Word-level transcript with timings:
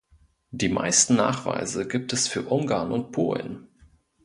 Die 0.49 0.67
meisten 0.69 1.13
Nachweise 1.15 1.87
gibt 1.87 2.11
es 2.11 2.27
für 2.27 2.41
Ungarn 2.49 2.91
und 2.91 3.11
Polen. 3.11 3.67